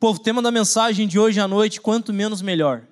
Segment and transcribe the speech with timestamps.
[0.00, 2.86] Povo, tema da mensagem de hoje à noite, quanto menos melhor.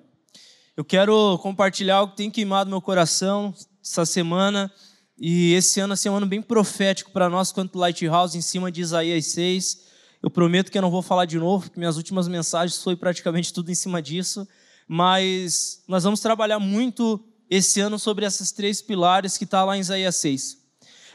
[0.77, 3.51] Eu quero compartilhar algo que tem queimado meu coração
[3.83, 4.71] essa semana,
[5.17, 8.81] e esse ano é um ano bem profético para nós, quanto Lighthouse, em cima de
[8.81, 9.79] Isaías 6.
[10.21, 13.51] Eu prometo que eu não vou falar de novo, porque minhas últimas mensagens foi praticamente
[13.51, 14.47] tudo em cima disso,
[14.87, 17.19] mas nós vamos trabalhar muito
[17.49, 20.58] esse ano sobre esses três pilares que está lá em Isaías 6.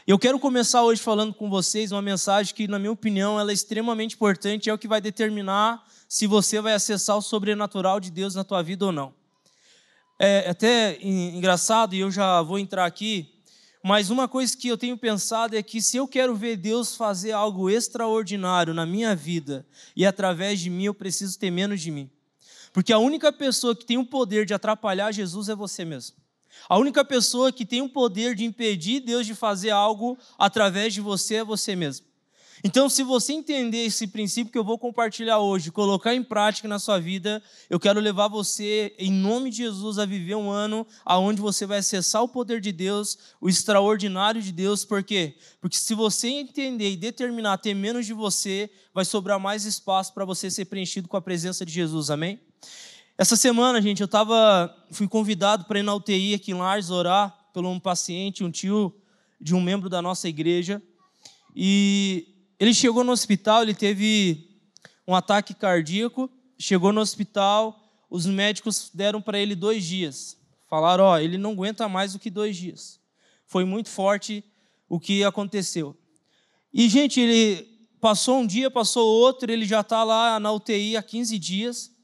[0.07, 3.55] Eu quero começar hoje falando com vocês uma mensagem que, na minha opinião, ela é
[3.55, 8.35] extremamente importante, é o que vai determinar se você vai acessar o sobrenatural de Deus
[8.35, 9.15] na tua vida ou não.
[10.19, 13.33] É até engraçado, e eu já vou entrar aqui,
[13.83, 17.31] mas uma coisa que eu tenho pensado é que se eu quero ver Deus fazer
[17.31, 19.65] algo extraordinário na minha vida
[19.95, 22.11] e através de mim, eu preciso ter menos de mim.
[22.71, 26.15] Porque a única pessoa que tem o poder de atrapalhar Jesus é você mesmo.
[26.67, 31.01] A única pessoa que tem o poder de impedir Deus de fazer algo através de
[31.01, 32.05] você é você mesmo.
[32.63, 36.79] Então, se você entender esse princípio que eu vou compartilhar hoje, colocar em prática na
[36.79, 41.39] sua vida, eu quero levar você, em nome de Jesus, a viver um ano onde
[41.39, 44.83] você vai acessar o poder de Deus, o extraordinário de Deus.
[44.83, 45.35] Por quê?
[45.61, 50.25] Porque se você entender e determinar ter menos de você, vai sobrar mais espaço para
[50.25, 52.09] você ser preenchido com a presença de Jesus.
[52.09, 52.39] Amém?
[53.17, 57.33] Essa semana, gente, eu tava, fui convidado para ir na UTI aqui em Lars orar
[57.53, 58.93] por um paciente, um tio
[59.39, 60.83] de um membro da nossa igreja.
[61.55, 62.27] E
[62.59, 64.49] ele chegou no hospital, ele teve
[65.07, 70.37] um ataque cardíaco, chegou no hospital, os médicos deram para ele dois dias.
[70.69, 72.99] Falaram, ó, oh, ele não aguenta mais do que dois dias.
[73.47, 74.43] Foi muito forte
[74.89, 75.95] o que aconteceu.
[76.73, 77.65] E, gente, ele
[78.01, 81.94] passou um dia, passou outro, ele já está lá na UTI há 15 dias.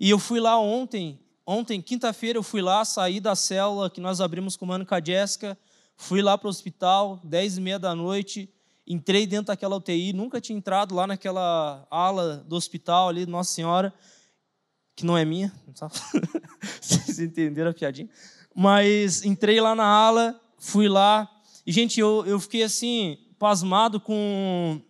[0.00, 4.18] E eu fui lá ontem, ontem, quinta-feira, eu fui lá, saí da célula que nós
[4.18, 5.58] abrimos com o Mano Jéssica,
[5.94, 8.50] fui lá para o hospital, dez e meia da noite,
[8.86, 13.92] entrei dentro daquela UTI, nunca tinha entrado lá naquela ala do hospital ali, Nossa Senhora,
[14.96, 15.90] que não é minha, não
[16.80, 18.08] vocês entenderam a piadinha?
[18.54, 21.30] Mas entrei lá na ala, fui lá,
[21.66, 24.80] e gente, eu, eu fiquei assim, pasmado com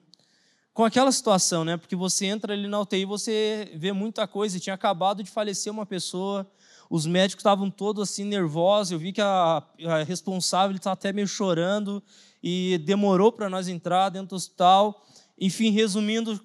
[0.72, 1.76] com aquela situação, né?
[1.76, 4.60] Porque você entra ali na UTI, você vê muita coisa.
[4.60, 6.50] Tinha acabado de falecer uma pessoa,
[6.88, 8.92] os médicos estavam todos assim nervosos.
[8.92, 12.02] Eu vi que a, a responsável estava até meio chorando
[12.42, 15.04] e demorou para nós entrar dentro do hospital.
[15.38, 16.40] Enfim, resumindo,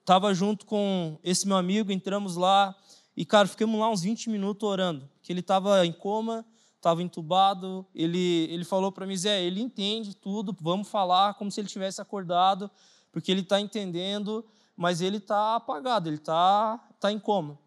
[0.00, 2.74] estava junto com esse meu amigo, entramos lá
[3.16, 6.44] e, cara, ficamos lá uns 20 minutos orando, que ele estava em coma,
[6.76, 7.86] estava entubado.
[7.94, 12.00] Ele, ele falou para mim, Zé, ele entende tudo, vamos falar como se ele tivesse
[12.00, 12.70] acordado
[13.12, 14.44] porque ele está entendendo,
[14.76, 17.58] mas ele está apagado, ele está tá em coma.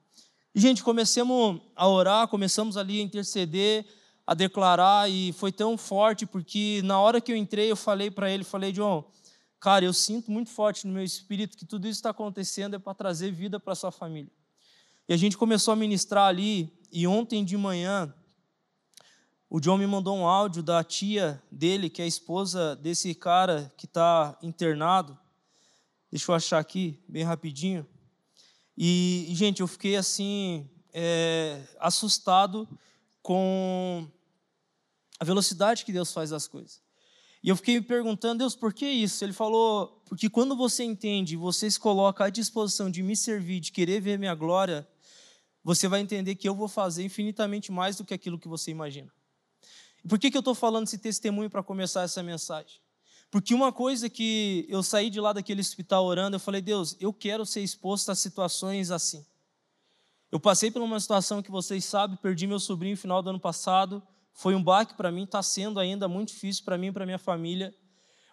[0.55, 3.85] E, gente, começamos a orar, começamos ali a interceder,
[4.25, 8.29] a declarar, e foi tão forte, porque na hora que eu entrei, eu falei para
[8.29, 9.05] ele, falei, João,
[9.59, 12.93] cara, eu sinto muito forte no meu espírito que tudo isso está acontecendo é para
[12.93, 14.31] trazer vida para sua família.
[15.09, 18.13] E a gente começou a ministrar ali, e ontem de manhã,
[19.49, 23.73] o John me mandou um áudio da tia dele, que é a esposa desse cara
[23.77, 25.17] que está internado,
[26.13, 27.87] Deixa eu achar aqui, bem rapidinho.
[28.77, 32.69] E, gente, eu fiquei assim, é, assustado
[33.19, 34.07] com
[35.19, 36.83] a velocidade que Deus faz as coisas.
[37.41, 39.25] E eu fiquei me perguntando, Deus, por que isso?
[39.25, 43.71] Ele falou, porque quando você entende, você se coloca à disposição de me servir, de
[43.71, 44.87] querer ver minha glória,
[45.63, 49.11] você vai entender que eu vou fazer infinitamente mais do que aquilo que você imagina.
[50.07, 52.82] Por que, que eu estou falando esse testemunho para começar essa mensagem?
[53.33, 57.11] Porque uma coisa que eu saí de lá daquele hospital orando, eu falei, Deus, eu
[57.11, 59.25] quero ser exposto a situações assim.
[60.31, 63.39] Eu passei por uma situação que vocês sabem, perdi meu sobrinho no final do ano
[63.39, 64.03] passado.
[64.33, 67.17] Foi um baque para mim, está sendo ainda muito difícil para mim e para minha
[67.17, 67.73] família.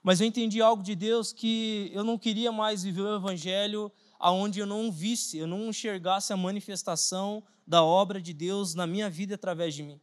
[0.02, 4.60] Mas eu entendi algo de Deus que eu não queria mais viver o evangelho aonde
[4.60, 9.34] eu não visse, eu não enxergasse a manifestação da obra de Deus na minha vida
[9.34, 9.98] através de mim.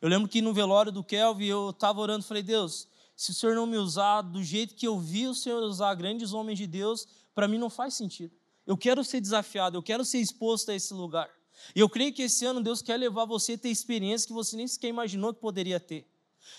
[0.00, 2.86] Eu lembro que no velório do Kelvin eu estava orando, falei, Deus,
[3.18, 6.32] se o Senhor não me usar do jeito que eu vi o Senhor usar grandes
[6.32, 8.32] homens de Deus, para mim não faz sentido.
[8.64, 11.28] Eu quero ser desafiado, eu quero ser exposto a esse lugar.
[11.74, 14.56] E eu creio que esse ano Deus quer levar você a ter experiências que você
[14.56, 16.08] nem sequer imaginou que poderia ter.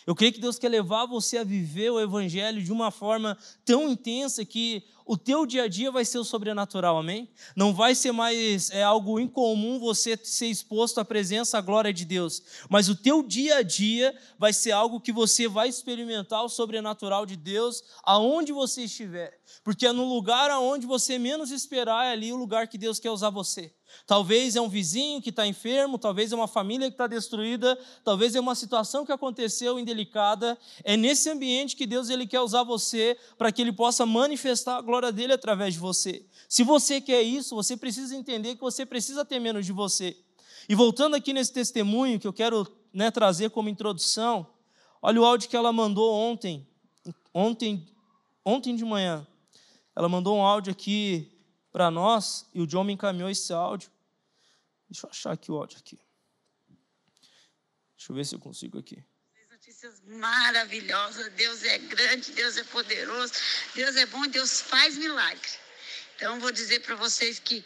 [0.05, 3.89] Eu creio que Deus quer levar você a viver o Evangelho de uma forma tão
[3.89, 7.27] intensa que o teu dia a dia vai ser o sobrenatural, amém?
[7.55, 12.05] Não vai ser mais é, algo incomum você ser exposto à presença, à glória de
[12.05, 16.49] Deus, mas o teu dia a dia vai ser algo que você vai experimentar o
[16.49, 22.11] sobrenatural de Deus aonde você estiver, porque é no lugar aonde você menos esperar é
[22.11, 23.73] ali o lugar que Deus quer usar você.
[24.05, 28.35] Talvez é um vizinho que está enfermo, talvez é uma família que está destruída, talvez
[28.35, 30.57] é uma situação que aconteceu indelicada.
[30.83, 34.81] É nesse ambiente que Deus ele quer usar você para que ele possa manifestar a
[34.81, 36.25] glória dele através de você.
[36.47, 40.17] Se você quer isso, você precisa entender que você precisa ter menos de você.
[40.67, 44.45] E voltando aqui nesse testemunho que eu quero né, trazer como introdução,
[45.01, 46.67] olha o áudio que ela mandou ontem,
[47.33, 47.87] ontem,
[48.45, 49.25] ontem de manhã.
[49.95, 51.38] Ela mandou um áudio aqui
[51.71, 53.91] para nós e o John me encaminhou esse áudio.
[54.89, 55.99] Deixa eu achar aqui o áudio aqui.
[57.95, 59.03] Deixa eu ver se eu consigo aqui.
[59.51, 61.31] Notícias maravilhosas.
[61.33, 63.33] Deus é grande, Deus é poderoso,
[63.75, 65.49] Deus é bom, Deus faz milagre.
[66.15, 67.63] Então, vou dizer para vocês que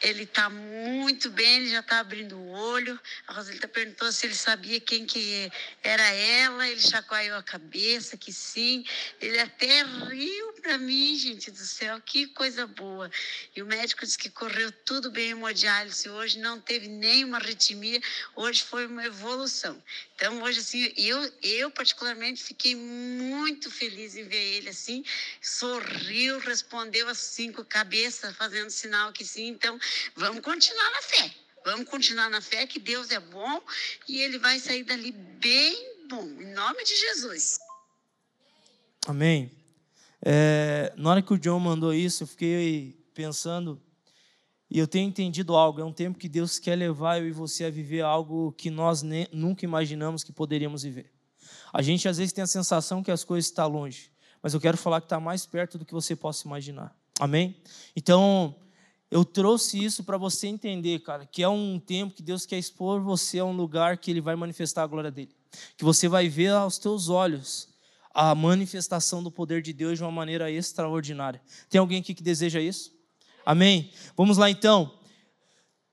[0.00, 2.98] ele está muito bem, ele já está abrindo o olho.
[3.26, 5.50] A Rosalita perguntou se ele sabia quem que
[5.82, 8.84] era ela, ele chacoalhou a cabeça, que sim.
[9.20, 13.10] Ele até riu para mim, gente do céu, que coisa boa.
[13.56, 18.00] E o médico disse que correu tudo bem hemodiálise hoje, não teve nenhuma arritmia,
[18.36, 19.82] hoje foi uma evolução.
[20.14, 25.04] Então, hoje, assim, eu, eu particularmente fiquei muito feliz em ver ele assim,
[25.40, 29.48] sorriu, respondeu assim com a cabeça, fazendo sinal que sim.
[29.48, 29.78] Então,
[30.14, 31.34] vamos continuar na fé.
[31.64, 33.62] Vamos continuar na fé que Deus é bom
[34.08, 37.58] e ele vai sair dali bem bom, em nome de Jesus.
[39.06, 39.59] Amém.
[40.22, 43.80] É, na hora que o John mandou isso, eu fiquei pensando
[44.70, 47.64] e eu tenho entendido algo, é um tempo que Deus quer levar eu e você
[47.64, 49.02] a viver algo que nós
[49.32, 51.10] nunca imaginamos que poderíamos viver.
[51.72, 54.12] A gente às vezes tem a sensação que as coisas estão longe,
[54.42, 56.96] mas eu quero falar que está mais perto do que você possa imaginar.
[57.18, 57.56] Amém?
[57.96, 58.54] Então,
[59.10, 63.00] eu trouxe isso para você entender, cara, que é um tempo que Deus quer expor
[63.00, 65.34] você a um lugar que Ele vai manifestar a glória dele.
[65.76, 67.69] Que você vai ver aos teus olhos
[68.12, 71.40] a manifestação do poder de Deus de uma maneira extraordinária.
[71.68, 72.92] Tem alguém aqui que deseja isso?
[73.44, 73.90] Amém?
[74.16, 74.92] Vamos lá então.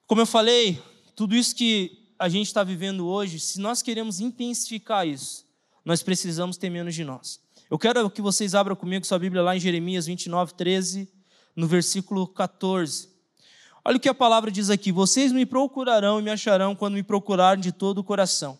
[0.05, 0.81] Como eu falei,
[1.15, 5.45] tudo isso que a gente está vivendo hoje, se nós queremos intensificar isso,
[5.85, 7.39] nós precisamos ter menos de nós.
[7.69, 11.09] Eu quero que vocês abram comigo sua Bíblia lá em Jeremias 29, 13,
[11.55, 13.09] no versículo 14.
[13.83, 17.03] Olha o que a palavra diz aqui: Vocês me procurarão e me acharão quando me
[17.03, 18.57] procurarem de todo o coração.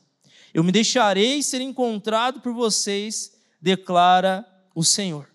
[0.54, 5.30] Eu me deixarei ser encontrado por vocês, declara o Senhor.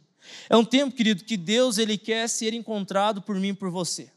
[0.48, 4.10] É um tempo, querido, que Deus ele quer ser encontrado por mim e por você.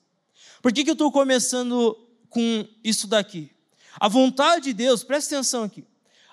[0.62, 1.98] Por que, que eu estou começando
[2.30, 3.52] com isso daqui?
[4.00, 5.84] A vontade de Deus, presta atenção aqui.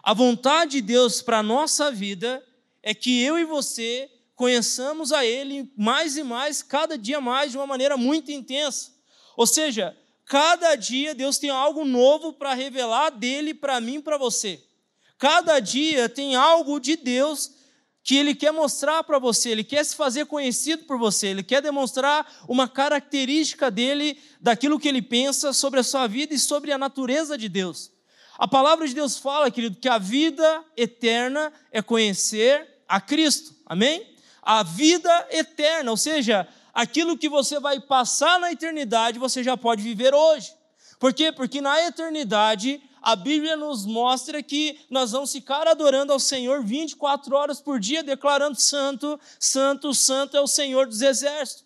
[0.02, 2.44] A vontade de Deus para a nossa vida
[2.82, 7.58] é que eu e você conheçamos a Ele mais e mais, cada dia mais, de
[7.58, 8.90] uma maneira muito intensa.
[9.36, 14.18] Ou seja, cada dia Deus tem algo novo para revelar dele para mim e para
[14.18, 14.60] você.
[15.16, 17.52] Cada dia tem algo de Deus
[18.02, 21.62] que ele quer mostrar para você, ele quer se fazer conhecido por você, ele quer
[21.62, 26.78] demonstrar uma característica dele, daquilo que ele pensa sobre a sua vida e sobre a
[26.78, 27.92] natureza de Deus.
[28.36, 34.04] A palavra de Deus fala, querido, que a vida eterna é conhecer a Cristo, amém?
[34.42, 39.80] A vida eterna, ou seja, aquilo que você vai passar na eternidade, você já pode
[39.80, 40.52] viver hoje.
[40.98, 41.30] Por quê?
[41.30, 47.34] Porque na eternidade a Bíblia nos mostra que nós vamos ficar adorando ao Senhor 24
[47.34, 51.64] horas por dia, declarando: Santo, Santo, Santo é o Senhor dos Exércitos.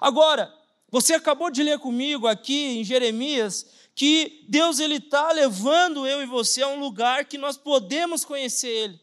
[0.00, 0.54] Agora,
[0.90, 6.26] você acabou de ler comigo aqui em Jeremias que Deus ele está levando eu e
[6.26, 9.00] você a um lugar que nós podemos conhecer Ele.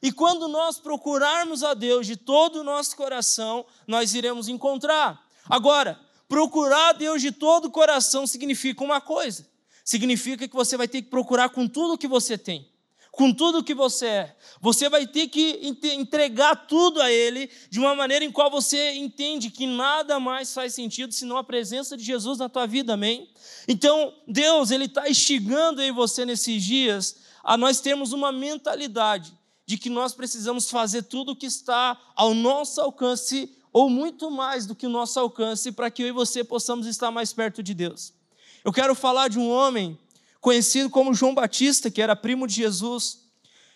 [0.00, 5.20] E quando nós procurarmos a Deus de todo o nosso coração, nós iremos encontrar.
[5.48, 9.46] Agora, procurar a Deus de todo o coração significa uma coisa:
[9.88, 12.68] significa que você vai ter que procurar com tudo que você tem,
[13.10, 14.36] com tudo que você é.
[14.60, 19.48] Você vai ter que entregar tudo a Ele de uma maneira em qual você entende
[19.48, 23.30] que nada mais faz sentido senão a presença de Jesus na tua vida, amém?
[23.66, 29.32] Então, Deus, Ele está instigando em você nesses dias a nós termos uma mentalidade
[29.64, 34.66] de que nós precisamos fazer tudo o que está ao nosso alcance, ou muito mais
[34.66, 37.72] do que o nosso alcance, para que eu e você possamos estar mais perto de
[37.72, 38.17] Deus.
[38.64, 39.98] Eu quero falar de um homem
[40.40, 43.18] conhecido como João Batista, que era primo de Jesus.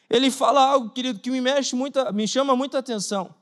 [0.09, 3.35] Ele fala algo, querido, que me mexe muito, me chama muita atenção.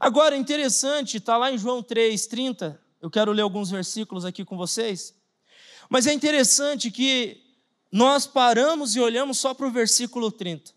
[0.00, 2.78] Agora, interessante, está lá em João 3,30.
[3.00, 5.14] Eu quero ler alguns versículos aqui com vocês.
[5.88, 7.40] Mas é interessante que
[7.90, 10.72] nós paramos e olhamos só para o versículo 30.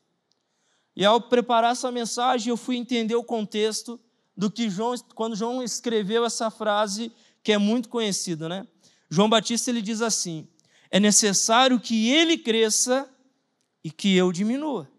[0.96, 4.00] E ao preparar essa mensagem, eu fui entender o contexto
[4.36, 7.12] do que João, quando João escreveu essa frase,
[7.44, 8.68] que é muito conhecida, né?
[9.12, 10.48] João Batista ele diz assim:
[10.90, 13.08] é necessário que ele cresça
[13.84, 14.90] e que eu diminua.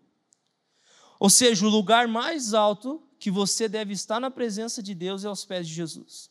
[1.19, 5.29] Ou seja, o lugar mais alto que você deve estar na presença de Deus é
[5.29, 6.31] aos pés de Jesus.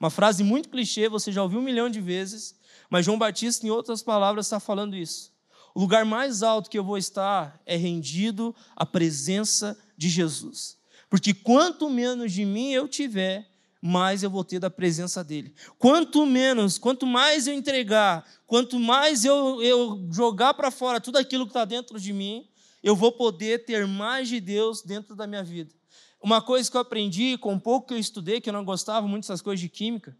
[0.00, 2.56] Uma frase muito clichê, você já ouviu um milhão de vezes,
[2.90, 5.32] mas João Batista, em outras palavras, está falando isso.
[5.74, 10.78] O lugar mais alto que eu vou estar é rendido à presença de Jesus.
[11.08, 13.53] Porque quanto menos de mim eu tiver,
[13.86, 15.54] mais eu vou ter da presença dele.
[15.78, 21.44] Quanto menos, quanto mais eu entregar, quanto mais eu, eu jogar para fora tudo aquilo
[21.44, 22.48] que está dentro de mim,
[22.82, 25.70] eu vou poder ter mais de Deus dentro da minha vida.
[26.18, 29.24] Uma coisa que eu aprendi com pouco que eu estudei, que eu não gostava muito
[29.24, 30.16] dessas coisas de química,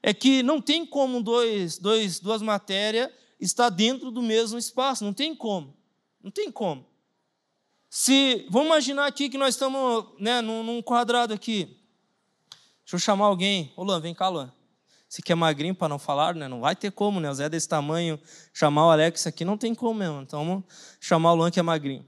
[0.00, 5.04] é que não tem como dois, dois, duas matérias estar dentro do mesmo espaço.
[5.04, 5.76] Não tem como.
[6.22, 6.86] Não tem como.
[7.90, 11.75] Se, vamos imaginar aqui que nós estamos né, num, num quadrado aqui.
[12.86, 13.72] Deixa eu chamar alguém.
[13.76, 14.48] Ô, Luan, vem cá, Luan.
[15.08, 16.46] Você que é magrinho para não falar, né?
[16.46, 17.28] Não vai ter como, né?
[17.28, 18.16] O Zé é desse tamanho,
[18.54, 20.22] chamar o Alex aqui não tem como mesmo.
[20.22, 20.64] Então vamos
[21.00, 22.06] chamar o Luan que é magrinho.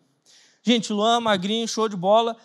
[0.62, 2.36] Gente, Luan, magrinho, show de bola.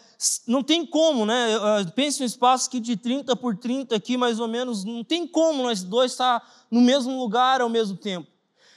[0.47, 1.47] Não tem como, né?
[1.93, 4.83] Pense um espaço aqui de 30 por 30 aqui, mais ou menos.
[4.83, 8.27] Não tem como nós dois estar no mesmo lugar ao mesmo tempo.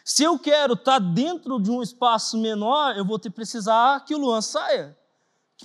[0.04, 4.18] Se eu quero estar dentro de um espaço menor, eu vou ter precisar que o
[4.18, 4.94] Luan saia.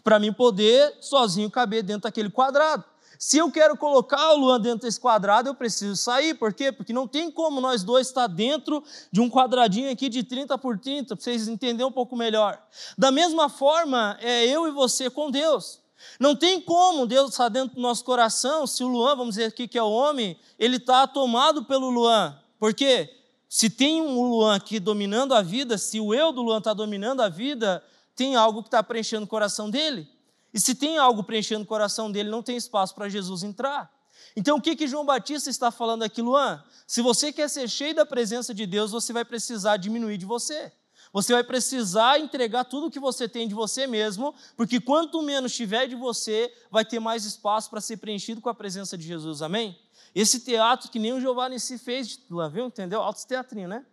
[0.01, 2.85] Para mim poder sozinho caber dentro daquele quadrado.
[3.23, 6.33] Se eu quero colocar o Luan dentro desse quadrado, eu preciso sair.
[6.33, 6.71] Por quê?
[6.71, 10.79] Porque não tem como nós dois estar dentro de um quadradinho aqui de 30 por
[10.79, 12.59] 30, para vocês entenderem um pouco melhor.
[12.97, 15.79] Da mesma forma, é eu e você com Deus.
[16.19, 19.67] Não tem como Deus estar dentro do nosso coração se o Luan, vamos dizer aqui
[19.67, 22.35] que é o homem, ele está tomado pelo Luan.
[22.57, 23.07] Por quê?
[23.47, 27.21] Se tem um Luan aqui dominando a vida, se o eu do Luan está dominando
[27.21, 27.83] a vida,
[28.15, 30.09] tem algo que está preenchendo o coração dele.
[30.53, 33.91] E se tem algo preenchendo o coração dele, não tem espaço para Jesus entrar.
[34.35, 36.63] Então, o que, que João Batista está falando aqui, Luan?
[36.85, 40.71] Se você quer ser cheio da presença de Deus, você vai precisar diminuir de você.
[41.13, 45.53] Você vai precisar entregar tudo o que você tem de você mesmo, porque quanto menos
[45.53, 49.41] tiver de você, vai ter mais espaço para ser preenchido com a presença de Jesus.
[49.41, 49.77] Amém?
[50.15, 52.65] Esse teatro que nem o Giovanni se fez, Luan, viu?
[52.65, 53.01] Entendeu?
[53.01, 53.85] Altos teatrinho, né?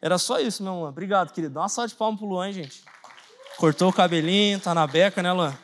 [0.00, 0.88] Era só isso, meu Luan.
[0.88, 1.54] Obrigado, querido.
[1.54, 2.82] Dá uma salva de palmas pro Luan, gente.
[3.58, 5.56] Cortou o cabelinho, tá na beca, né, Luan?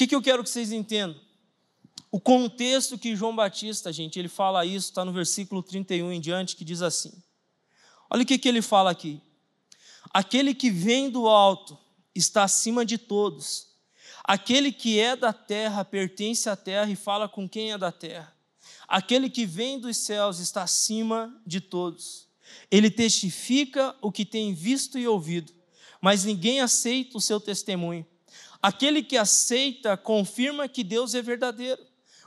[0.00, 1.20] Que, que eu quero que vocês entendam?
[2.10, 6.56] O contexto que João Batista, gente, ele fala isso, está no versículo 31 em diante,
[6.56, 7.12] que diz assim.
[8.08, 9.20] Olha o que, que ele fala aqui.
[10.10, 11.78] Aquele que vem do alto
[12.14, 13.68] está acima de todos.
[14.24, 18.34] Aquele que é da terra pertence à terra e fala com quem é da terra.
[18.88, 22.26] Aquele que vem dos céus está acima de todos.
[22.70, 25.52] Ele testifica o que tem visto e ouvido,
[26.00, 28.06] mas ninguém aceita o seu testemunho.
[28.62, 31.80] Aquele que aceita confirma que Deus é verdadeiro,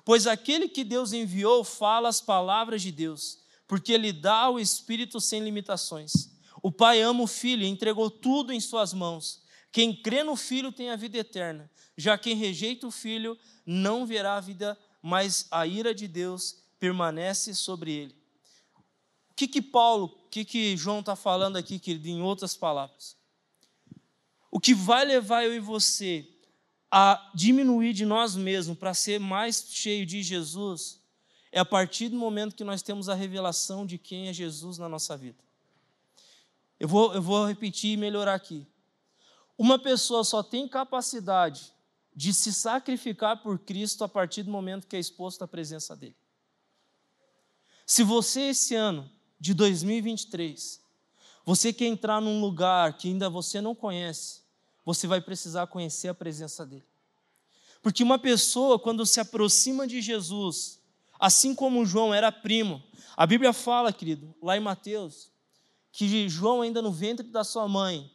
[0.03, 5.21] pois aquele que Deus enviou fala as palavras de Deus, porque ele dá o Espírito
[5.21, 6.31] sem limitações.
[6.61, 9.43] O Pai ama o Filho e entregou tudo em suas mãos.
[9.71, 14.35] Quem crê no Filho tem a vida eterna, já quem rejeita o Filho não verá
[14.35, 18.15] a vida, mas a ira de Deus permanece sobre ele.
[19.29, 23.15] O que que Paulo, o que que João está falando aqui, querido, em outras palavras?
[24.55, 26.29] O que vai levar eu e você
[26.91, 31.01] a diminuir de nós mesmos para ser mais cheio de Jesus
[31.51, 34.87] é a partir do momento que nós temos a revelação de quem é Jesus na
[34.87, 35.39] nossa vida.
[36.79, 38.63] Eu vou, eu vou repetir e melhorar aqui.
[39.57, 41.73] Uma pessoa só tem capacidade
[42.15, 46.15] de se sacrificar por Cristo a partir do momento que é exposto à presença dele.
[47.87, 50.79] Se você, esse ano de 2023,
[51.43, 54.42] você quer entrar num lugar que ainda você não conhece,
[54.85, 56.85] você vai precisar conhecer a presença dele.
[57.81, 60.79] Porque uma pessoa, quando se aproxima de Jesus,
[61.19, 62.81] assim como João era primo,
[63.15, 65.31] a Bíblia fala, querido, lá em Mateus,
[65.91, 68.09] que João, ainda no ventre da sua mãe,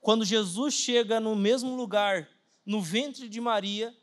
[0.00, 2.28] quando Jesus chega no mesmo lugar,
[2.64, 3.94] no ventre de Maria,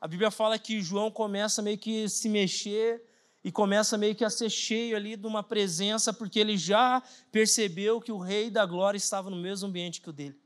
[0.00, 3.02] a Bíblia fala que João começa meio que se mexer
[3.42, 8.00] e começa meio que a ser cheio ali de uma presença, porque ele já percebeu
[8.00, 10.43] que o Rei da Glória estava no mesmo ambiente que o dele.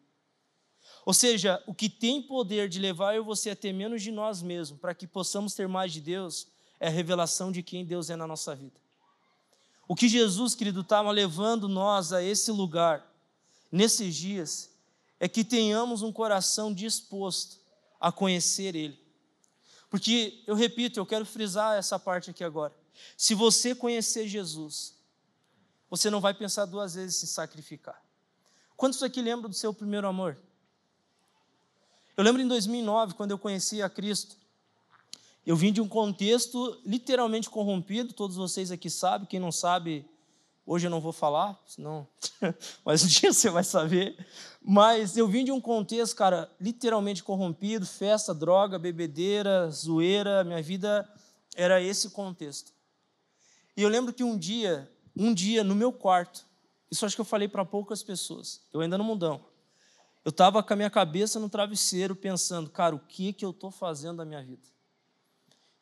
[1.09, 4.13] Ou seja, o que tem poder de levar eu e você a ter menos de
[4.13, 6.49] nós mesmos, para que possamos ter mais de Deus,
[6.79, 8.79] é a revelação de quem Deus é na nossa vida.
[9.89, 13.11] O que Jesus, querido, estava levando nós a esse lugar,
[13.73, 14.71] nesses dias,
[15.19, 17.57] é que tenhamos um coração disposto
[17.99, 19.01] a conhecer Ele.
[19.89, 22.75] Porque, eu repito, eu quero frisar essa parte aqui agora.
[23.17, 24.93] Se você conhecer Jesus,
[25.89, 27.99] você não vai pensar duas vezes em se sacrificar.
[28.77, 30.37] Quantos aqui lembram do seu primeiro amor?
[32.19, 34.37] Eu lembro em 2009, quando eu conheci a Cristo,
[35.47, 40.05] eu vim de um contexto literalmente corrompido, todos vocês aqui sabem, quem não sabe,
[40.67, 42.09] hoje eu não vou falar, senão,
[42.85, 44.19] mas um dia você vai saber.
[44.61, 51.09] Mas eu vim de um contexto, cara, literalmente corrompido, festa, droga, bebedeira, zoeira, minha vida
[51.55, 52.73] era esse contexto.
[53.77, 56.45] E eu lembro que um dia, um dia no meu quarto,
[56.91, 59.41] isso acho que eu falei para poucas pessoas, eu ainda no mundão.
[60.25, 63.71] Eu estava com a minha cabeça no travesseiro pensando, cara, o que que eu estou
[63.71, 64.67] fazendo da minha vida?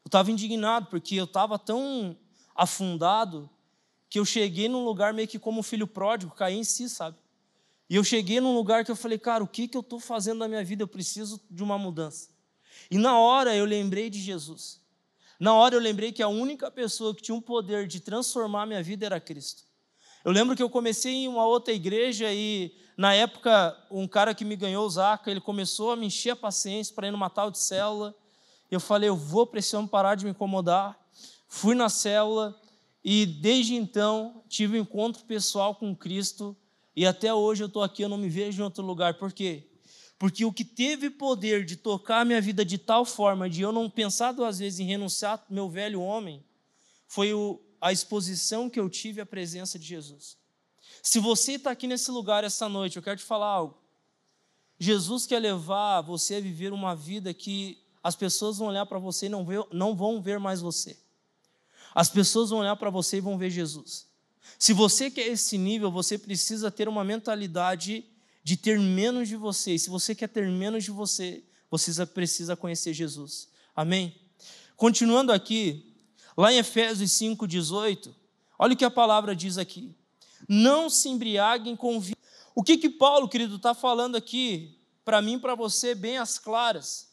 [0.05, 2.17] Eu estava indignado porque eu estava tão
[2.55, 3.51] afundado
[4.09, 7.17] que eu cheguei num lugar meio que como um filho pródigo, caí em si, sabe?
[7.89, 10.41] E eu cheguei num lugar que eu falei, cara, o que que eu estou fazendo
[10.41, 10.83] da minha vida?
[10.83, 12.31] Eu preciso de uma mudança.
[12.91, 14.81] E na hora eu lembrei de Jesus.
[15.39, 18.67] Na hora eu lembrei que a única pessoa que tinha um poder de transformar a
[18.67, 19.65] minha vida era Cristo.
[20.25, 24.45] Eu lembro que eu comecei em uma outra igreja e, na época, um cara que
[24.45, 27.51] me ganhou o Zaca, ele começou a me encher a paciência para ir numa tal
[27.51, 28.15] de célula.
[28.71, 30.99] Eu falei, eu vou precisar parar de me incomodar.
[31.47, 32.59] Fui na célula
[33.05, 36.57] e, desde então, tive um encontro pessoal com Cristo.
[36.95, 39.15] E até hoje eu estou aqui, eu não me vejo em outro lugar.
[39.19, 39.69] Por quê?
[40.19, 43.73] Porque o que teve poder de tocar a minha vida de tal forma de eu
[43.73, 46.43] não pensar duas vezes em renunciar meu velho homem
[47.07, 50.39] foi o, a exposição que eu tive à presença de Jesus.
[51.07, 53.79] Se você está aqui nesse lugar essa noite, eu quero te falar algo.
[54.77, 59.27] Jesus quer levar você a viver uma vida que as pessoas vão olhar para você
[59.27, 60.99] e não, ver, não vão ver mais você.
[61.95, 64.09] As pessoas vão olhar para você e vão ver Jesus.
[64.59, 68.05] Se você quer esse nível, você precisa ter uma mentalidade
[68.43, 69.75] de ter menos de você.
[69.75, 73.49] E se você quer ter menos de você, você precisa conhecer Jesus.
[73.77, 74.13] Amém?
[74.77, 75.95] Continuando aqui,
[76.37, 78.13] lá em Efésios 5,18,
[78.59, 79.95] olha o que a palavra diz aqui.
[80.49, 82.17] Não se embriaguem com vinho.
[82.55, 86.39] O que que Paulo, querido, está falando aqui, para mim e para você, bem às
[86.39, 87.07] claras?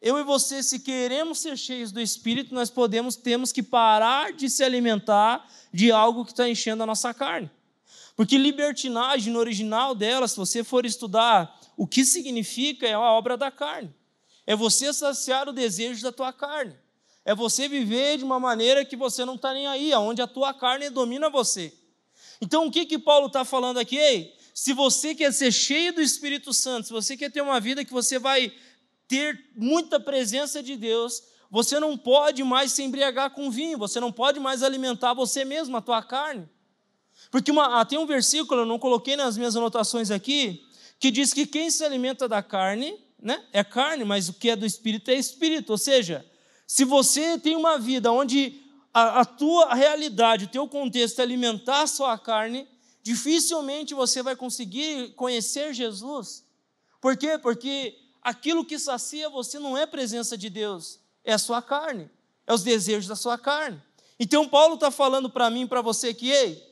[0.00, 4.50] Eu e você, se queremos ser cheios do Espírito, nós podemos, temos que parar de
[4.50, 7.48] se alimentar de algo que está enchendo a nossa carne.
[8.16, 13.36] Porque libertinagem, no original dela, se você for estudar o que significa, é a obra
[13.36, 13.94] da carne.
[14.46, 16.74] É você saciar o desejo da tua carne.
[17.24, 20.52] É você viver de uma maneira que você não está nem aí, onde a tua
[20.52, 21.72] carne domina você.
[22.42, 23.96] Então, o que, que Paulo está falando aqui?
[23.96, 27.84] Ei, se você quer ser cheio do Espírito Santo, se você quer ter uma vida
[27.84, 28.52] que você vai
[29.06, 34.10] ter muita presença de Deus, você não pode mais se embriagar com vinho, você não
[34.10, 36.48] pode mais alimentar você mesmo, a tua carne.
[37.30, 40.66] Porque uma, ah, tem um versículo, eu não coloquei nas minhas anotações aqui,
[40.98, 44.56] que diz que quem se alimenta da carne, né, é carne, mas o que é
[44.56, 45.70] do espírito é espírito.
[45.70, 46.26] Ou seja,
[46.66, 48.61] se você tem uma vida onde
[48.92, 52.68] a, a tua realidade, o teu contexto é alimentar a sua carne,
[53.02, 56.44] dificilmente você vai conseguir conhecer Jesus.
[57.00, 57.38] Por quê?
[57.38, 62.10] Porque aquilo que sacia você não é presença de Deus, é a sua carne,
[62.46, 63.82] é os desejos da sua carne.
[64.18, 66.62] Então Paulo está falando para mim, para você que, ei,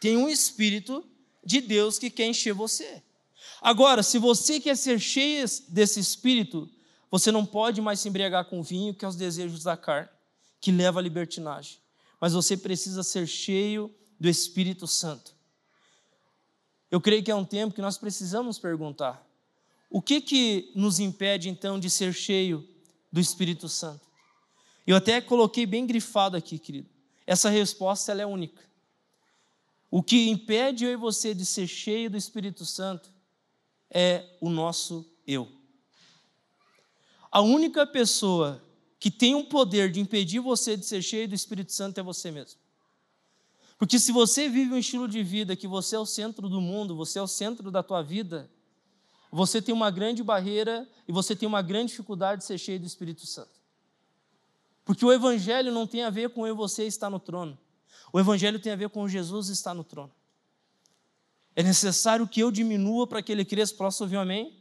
[0.00, 1.04] tem um Espírito
[1.44, 3.02] de Deus que quer encher você.
[3.60, 6.68] Agora, se você quer ser cheio desse Espírito,
[7.10, 10.08] você não pode mais se embriagar com vinho, que é os desejos da carne,
[10.60, 11.78] que leva à libertinagem.
[12.20, 15.34] Mas você precisa ser cheio do Espírito Santo.
[16.90, 19.26] Eu creio que é um tempo que nós precisamos perguntar:
[19.90, 22.66] o que que nos impede então de ser cheio
[23.12, 24.06] do Espírito Santo?
[24.86, 26.88] Eu até coloquei bem grifado aqui, querido.
[27.26, 28.62] Essa resposta ela é única.
[29.90, 33.10] O que impede eu e você de ser cheio do Espírito Santo
[33.90, 35.50] é o nosso eu.
[37.30, 38.62] A única pessoa
[38.98, 42.02] que tem o um poder de impedir você de ser cheio do Espírito Santo é
[42.02, 42.58] você mesmo.
[43.78, 46.96] Porque se você vive um estilo de vida que você é o centro do mundo,
[46.96, 48.50] você é o centro da tua vida,
[49.30, 52.86] você tem uma grande barreira e você tem uma grande dificuldade de ser cheio do
[52.86, 53.60] Espírito Santo.
[54.84, 57.58] Porque o Evangelho não tem a ver com eu e você estar no trono.
[58.12, 60.12] O Evangelho tem a ver com Jesus estar no trono.
[61.54, 63.74] É necessário que eu diminua para que ele cresça.
[63.74, 64.56] Posso ouvir amém?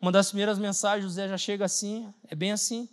[0.00, 2.88] Uma das primeiras mensagens, José já chega assim, é bem assim.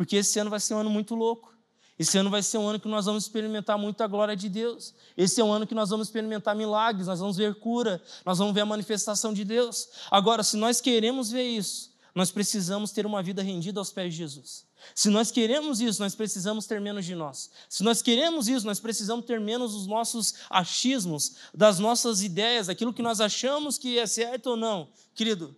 [0.00, 1.54] Porque esse ano vai ser um ano muito louco.
[1.98, 4.94] Esse ano vai ser um ano que nós vamos experimentar muita glória de Deus.
[5.14, 8.54] Esse é um ano que nós vamos experimentar milagres, nós vamos ver cura, nós vamos
[8.54, 9.90] ver a manifestação de Deus.
[10.10, 14.20] Agora, se nós queremos ver isso, nós precisamos ter uma vida rendida aos pés de
[14.20, 14.64] Jesus.
[14.94, 17.50] Se nós queremos isso, nós precisamos ter menos de nós.
[17.68, 22.94] Se nós queremos isso, nós precisamos ter menos dos nossos achismos, das nossas ideias, aquilo
[22.94, 24.88] que nós achamos que é certo ou não.
[25.14, 25.54] Querido,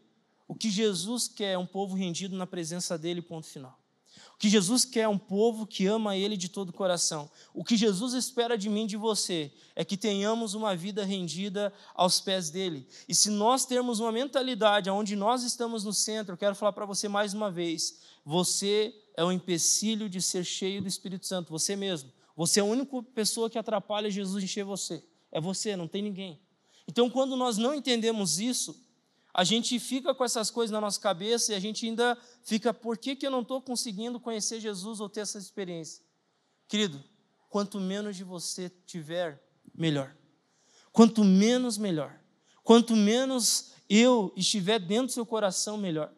[0.48, 3.80] o que Jesus quer é um povo rendido na presença dele, ponto final.
[4.42, 7.30] Que Jesus quer é um povo que ama Ele de todo o coração.
[7.54, 12.20] O que Jesus espera de mim de você é que tenhamos uma vida rendida aos
[12.20, 12.84] pés dele.
[13.08, 16.84] E se nós termos uma mentalidade onde nós estamos no centro, eu quero falar para
[16.84, 21.76] você mais uma vez: você é o empecilho de ser cheio do Espírito Santo, você
[21.76, 22.10] mesmo.
[22.36, 25.04] Você é a única pessoa que atrapalha Jesus encher você.
[25.30, 26.40] É você, não tem ninguém.
[26.88, 28.81] Então, quando nós não entendemos isso,
[29.34, 32.98] a gente fica com essas coisas na nossa cabeça e a gente ainda fica, por
[32.98, 36.04] que, que eu não estou conseguindo conhecer Jesus ou ter essa experiência?
[36.68, 37.02] Querido,
[37.48, 39.42] quanto menos de você tiver,
[39.74, 40.14] melhor.
[40.92, 42.18] Quanto menos, melhor.
[42.62, 46.12] Quanto menos eu estiver dentro do seu coração, melhor.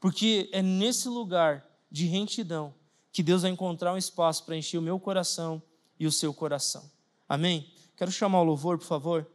[0.00, 2.74] Porque é nesse lugar de retidão
[3.12, 5.62] que Deus vai encontrar um espaço para encher o meu coração
[5.98, 6.90] e o seu coração.
[7.28, 7.72] Amém?
[7.96, 9.30] Quero chamar o louvor, por favor.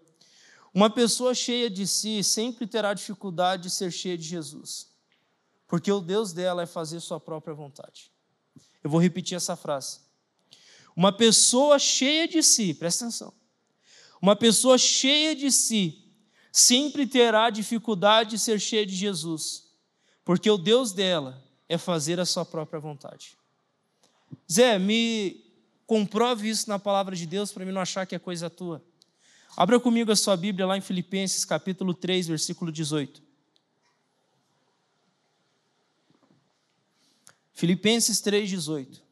[0.74, 4.88] Uma pessoa cheia de si sempre terá dificuldade de ser cheia de Jesus,
[5.68, 8.12] porque o Deus dela é fazer sua própria vontade.
[8.84, 10.00] Eu vou repetir essa frase.
[10.96, 13.34] Uma pessoa cheia de si, presta atenção.
[14.22, 16.04] Uma pessoa cheia de si
[16.52, 19.70] sempre terá dificuldade de ser cheia de Jesus,
[20.24, 23.38] porque o Deus dela é fazer a sua própria vontade.
[24.52, 25.44] Zé, me
[25.86, 28.84] comprove isso na palavra de Deus para mim não achar que é coisa tua.
[29.56, 33.22] Abra comigo a sua Bíblia lá em Filipenses, capítulo 3, versículo 18.
[37.54, 39.04] Filipenses 3, 18.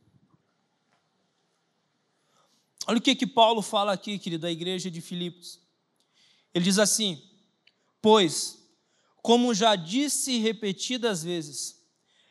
[2.88, 5.60] Olha o que, que Paulo fala aqui, querido, da igreja de Filipos.
[6.52, 7.22] Ele diz assim:
[8.02, 8.58] Pois,
[9.22, 11.84] como já disse repetidas vezes,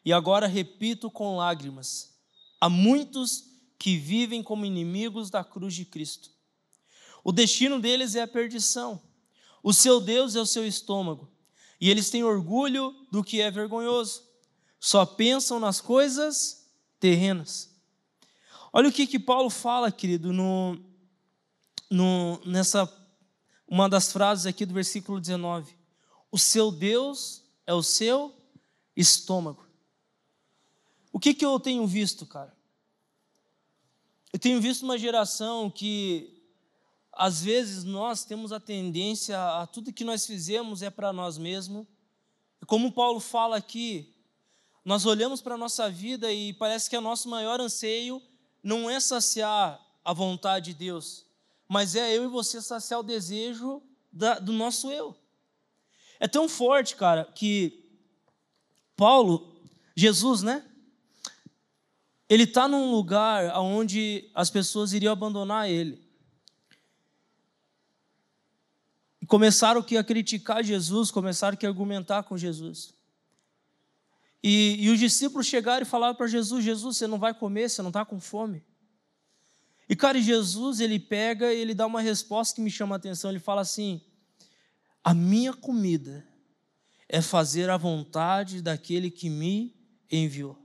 [0.05, 2.13] e agora repito com lágrimas,
[2.61, 3.45] há muitos
[3.79, 6.40] que vivem como inimigos da cruz de Cristo
[7.23, 9.01] o destino deles é a perdição.
[9.63, 11.31] O seu Deus é o seu estômago.
[11.81, 14.23] E eles têm orgulho do que é vergonhoso.
[14.79, 16.67] Só pensam nas coisas
[16.99, 17.71] terrenas.
[18.73, 20.79] Olha o que, que Paulo fala, querido, no,
[21.91, 22.91] no, nessa
[23.67, 25.75] uma das frases aqui do versículo 19.
[26.31, 28.35] O seu Deus é o seu
[28.97, 29.65] estômago.
[31.13, 32.57] O que, que eu tenho visto, cara?
[34.33, 36.40] Eu tenho visto uma geração que
[37.21, 41.87] às vezes nós temos a tendência a tudo que nós fizemos é para nós mesmos.
[42.67, 44.11] Como Paulo fala aqui,
[44.83, 48.23] nós olhamos para a nossa vida e parece que o nosso maior anseio
[48.63, 51.27] não é saciar a vontade de Deus,
[51.69, 55.15] mas é eu e você saciar o desejo da, do nosso eu.
[56.19, 57.85] É tão forte, cara, que
[58.97, 59.61] Paulo,
[59.95, 60.65] Jesus, né?
[62.31, 66.10] Ele está num lugar onde as pessoas iriam abandonar ele.
[69.31, 72.93] Começaram que a criticar Jesus, começaram que a argumentar com Jesus.
[74.43, 77.81] E, e os discípulos chegaram e falaram para Jesus: Jesus, você não vai comer, você
[77.81, 78.65] não está com fome.
[79.89, 83.31] E cara, Jesus ele pega e ele dá uma resposta que me chama a atenção.
[83.31, 84.03] Ele fala assim:
[85.05, 86.27] A minha comida
[87.09, 89.77] é fazer a vontade daquele que me
[90.11, 90.59] enviou.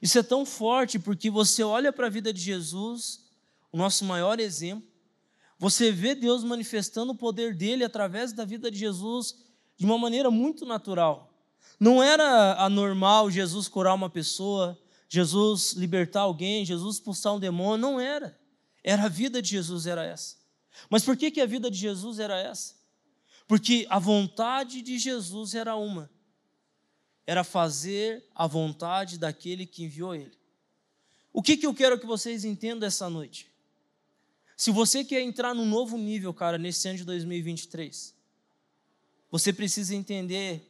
[0.00, 3.28] Isso é tão forte porque você olha para a vida de Jesus,
[3.70, 4.87] o nosso maior exemplo,
[5.58, 9.34] você vê Deus manifestando o poder dele através da vida de Jesus
[9.76, 11.34] de uma maneira muito natural.
[11.80, 18.00] Não era anormal Jesus curar uma pessoa, Jesus libertar alguém, Jesus expulsar um demônio, não
[18.00, 18.38] era.
[18.84, 20.36] Era a vida de Jesus era essa.
[20.88, 22.74] Mas por que, que a vida de Jesus era essa?
[23.46, 26.10] Porque a vontade de Jesus era uma.
[27.26, 30.38] Era fazer a vontade daquele que enviou ele.
[31.32, 33.47] O que, que eu quero que vocês entendam essa noite?
[34.58, 38.12] Se você quer entrar num novo nível, cara, nesse ano de 2023,
[39.30, 40.68] você precisa entender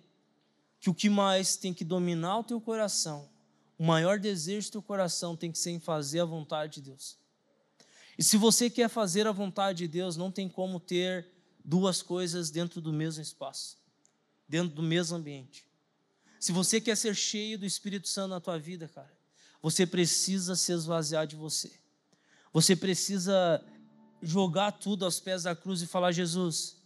[0.79, 3.31] que o que mais tem que dominar o teu coração,
[3.79, 7.16] o maior desejo do teu coração tem que ser em fazer a vontade de Deus.
[8.18, 11.27] E se você quer fazer a vontade de Deus, não tem como ter
[11.64, 13.79] duas coisas dentro do mesmo espaço,
[14.46, 15.64] dentro do mesmo ambiente.
[16.38, 19.16] Se você quer ser cheio do Espírito Santo na tua vida, cara,
[19.62, 21.72] você precisa se esvaziar de você.
[22.53, 23.64] Você precisa
[24.22, 26.76] jogar tudo aos pés da cruz e falar: Jesus,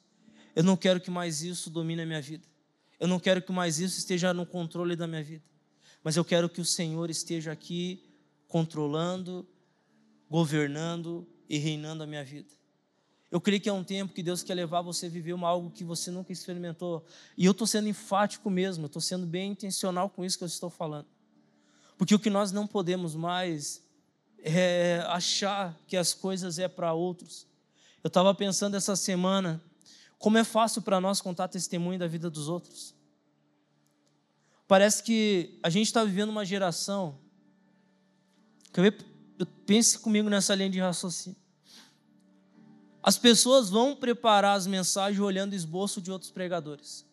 [0.55, 2.47] eu não quero que mais isso domine a minha vida.
[2.99, 5.45] Eu não quero que mais isso esteja no controle da minha vida.
[6.05, 8.03] Mas eu quero que o Senhor esteja aqui
[8.47, 9.47] controlando,
[10.29, 12.51] governando e reinando a minha vida.
[13.31, 15.71] Eu creio que é um tempo que Deus quer levar você a viver uma, algo
[15.71, 17.05] que você nunca experimentou.
[17.37, 20.69] E eu estou sendo enfático mesmo, estou sendo bem intencional com isso que eu estou
[20.69, 21.07] falando.
[21.97, 23.83] Porque o que nós não podemos mais
[24.43, 27.47] é, achar que as coisas é para outros.
[28.03, 29.63] Eu estava pensando essa semana
[30.19, 32.95] como é fácil para nós contar testemunho da vida dos outros.
[34.67, 37.19] Parece que a gente está vivendo uma geração.
[38.73, 39.07] Quer ver?
[39.67, 41.39] Pense comigo nessa linha de raciocínio.
[43.03, 47.05] As pessoas vão preparar as mensagens olhando o esboço de outros pregadores.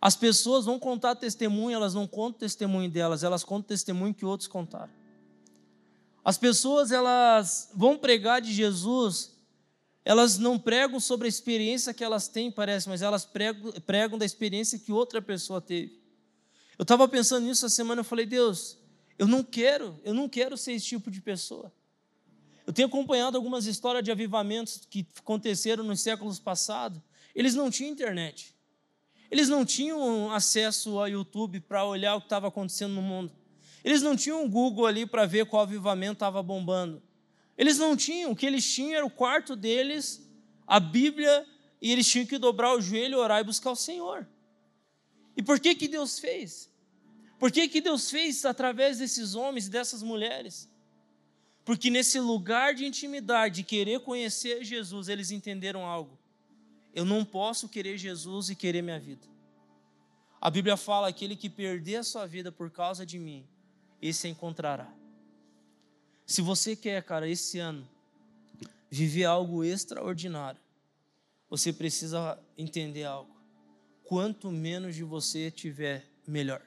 [0.00, 4.48] As pessoas vão contar testemunho, elas não contam testemunho delas, elas contam testemunho que outros
[4.48, 4.92] contaram.
[6.26, 9.36] As pessoas elas vão pregar de Jesus
[10.06, 14.24] elas não pregam sobre a experiência que elas têm, parece, mas elas pregam, pregam da
[14.24, 16.00] experiência que outra pessoa teve.
[16.78, 18.78] Eu estava pensando nisso essa semana, eu falei, Deus,
[19.18, 21.72] eu não quero, eu não quero ser esse tipo de pessoa.
[22.64, 27.00] Eu tenho acompanhado algumas histórias de avivamentos que aconteceram nos séculos passados.
[27.34, 28.54] Eles não tinham internet.
[29.28, 33.32] Eles não tinham acesso ao YouTube para olhar o que estava acontecendo no mundo.
[33.86, 37.00] Eles não tinham o Google ali para ver qual avivamento estava bombando.
[37.56, 40.28] Eles não tinham, o que eles tinham era o quarto deles,
[40.66, 41.46] a Bíblia,
[41.80, 44.26] e eles tinham que dobrar o joelho, orar e buscar o Senhor.
[45.36, 46.68] E por que que Deus fez?
[47.38, 50.68] Por que que Deus fez através desses homens e dessas mulheres?
[51.64, 56.18] Porque nesse lugar de intimidade, de querer conhecer Jesus, eles entenderam algo.
[56.92, 59.28] Eu não posso querer Jesus e querer minha vida.
[60.40, 63.46] A Bíblia fala: aquele que perder a sua vida por causa de mim,
[64.00, 64.92] esse encontrará.
[66.24, 67.88] Se você quer, cara, esse ano,
[68.90, 70.60] viver algo extraordinário,
[71.48, 73.34] você precisa entender algo.
[74.04, 76.62] Quanto menos de você tiver, melhor.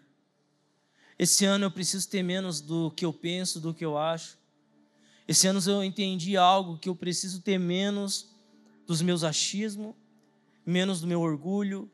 [1.18, 4.38] Esse ano eu preciso ter menos do que eu penso, do que eu acho.
[5.28, 8.30] Esse ano eu entendi algo que eu preciso ter menos
[8.88, 9.94] dos meus achismos,
[10.66, 11.92] menos do meu orgulho,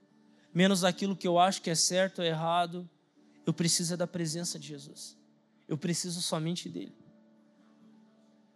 [0.53, 2.87] menos daquilo que eu acho que é certo ou errado.
[3.45, 5.17] Eu preciso é da presença de Jesus.
[5.67, 6.95] Eu preciso somente dele.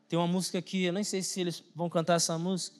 [0.07, 2.77] Tem uma música que eu nem sei se eles vão cantar essa música,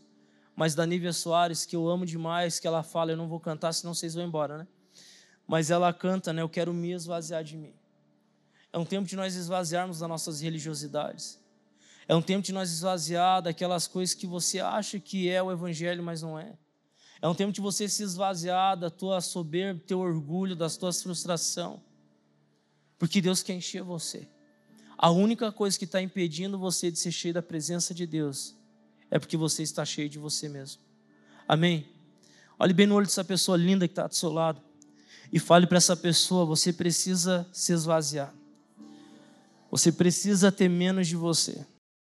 [0.55, 3.71] mas da Nívia Soares, que eu amo demais, que ela fala, eu não vou cantar,
[3.73, 4.67] senão vocês vão embora, né?
[5.47, 6.41] Mas ela canta, né?
[6.41, 7.73] Eu quero me esvaziar de mim.
[8.71, 11.39] É um tempo de nós esvaziarmos das nossas religiosidades.
[12.07, 16.03] É um tempo de nós esvaziar daquelas coisas que você acha que é o evangelho,
[16.03, 16.57] mas não é.
[17.21, 21.01] É um tempo de você se esvaziar da tua soberba, do teu orgulho, das tuas
[21.03, 21.79] frustrações.
[22.99, 24.27] Porque Deus quer encher você.
[24.97, 28.53] A única coisa que está impedindo você de ser cheio da presença de Deus
[29.09, 30.81] é porque você está cheio de você mesmo.
[31.47, 31.87] Amém?
[32.59, 34.61] Olhe bem no olho dessa pessoa linda que está do seu lado
[35.31, 38.33] e fale para essa pessoa: você precisa se esvaziar.
[39.71, 41.65] Você precisa ter menos de você.